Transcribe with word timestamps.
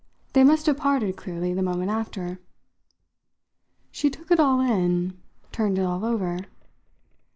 They 0.33 0.43
must 0.43 0.65
have 0.65 0.77
parted, 0.77 1.15
clearly, 1.15 1.53
the 1.53 1.61
moment 1.61 1.91
after." 1.91 2.39
She 3.91 4.09
took 4.09 4.31
it 4.31 4.39
all 4.39 4.59
in, 4.59 5.15
turned 5.51 5.77
it 5.77 5.83
all 5.83 6.03
over. 6.03 6.39